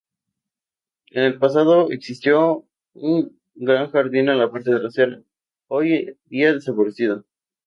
[1.11, 2.65] En el pasado existió
[2.95, 5.21] un gran jardín en la parte trasera,
[5.67, 7.23] hoy día desaparecido.